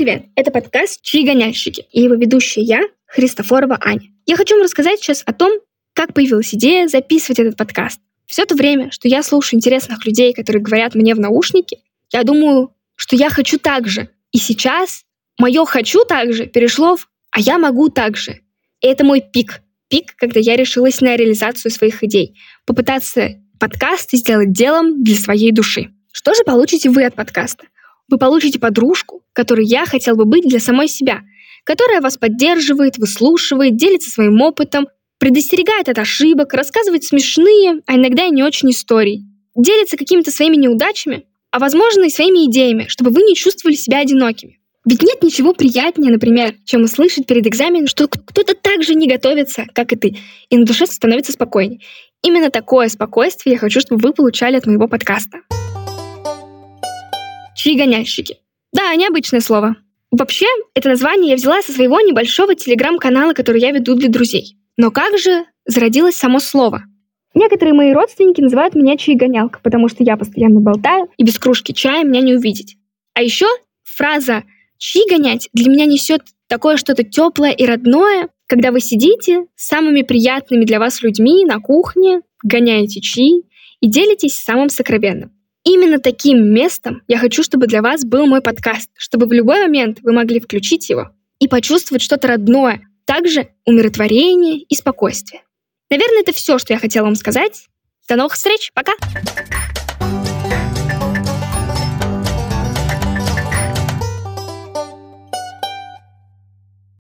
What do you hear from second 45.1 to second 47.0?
ничего приятнее, например, чем